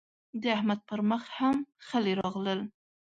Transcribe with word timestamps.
د 0.41 0.43
احمد 0.57 0.79
پر 0.89 0.99
مخ 1.09 1.23
هم 1.37 1.55
خلي 1.87 2.13
راغلل. 2.21 2.59